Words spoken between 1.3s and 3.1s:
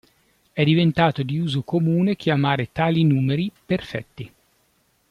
uso comune chiamare tali